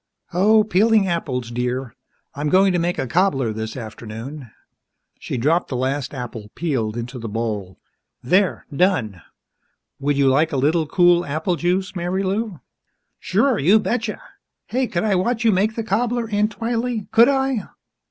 "Oh, 0.33 0.63
peeling 0.63 1.05
apples, 1.05 1.51
dear. 1.51 1.93
I'm 2.33 2.49
going 2.49 2.73
to 2.73 2.79
make 2.79 2.97
a 2.97 3.05
cobbler 3.05 3.53
this 3.53 3.77
afternoon." 3.77 4.49
She 5.19 5.37
dropped 5.37 5.67
the 5.67 5.75
last 5.75 6.11
apple, 6.15 6.49
peeled, 6.55 6.97
into 6.97 7.19
the 7.19 7.29
bowl. 7.29 7.77
"There, 8.23 8.65
done. 8.75 9.21
Would 9.99 10.17
you 10.17 10.27
like 10.27 10.51
a 10.51 10.57
little 10.57 10.87
cool 10.87 11.23
apple 11.23 11.55
juice, 11.55 11.95
Marilou?" 11.95 12.61
"Sure 13.19 13.59
you 13.59 13.77
betcha! 13.77 14.19
Hey, 14.65 14.87
could 14.87 15.03
I 15.03 15.13
watch 15.13 15.45
you 15.45 15.51
make 15.51 15.75
the 15.75 15.83
cobbler, 15.83 16.27
Aunt 16.31 16.53
Twylee, 16.57 17.07
could 17.11 17.29
I? 17.29 17.59